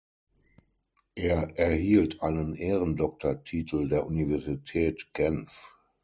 Er 1.13 1.59
erhielt 1.59 2.23
einen 2.23 2.55
Ehrendoktortitel 2.55 3.87
der 3.87 4.07
Universität 4.07 5.13
Genf. 5.13 5.75